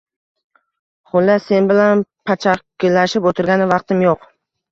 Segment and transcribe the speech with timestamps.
[1.09, 2.01] Xullas, sen bilan
[2.31, 4.27] pachakilashib oʻtirgani vaqtim yoʻq.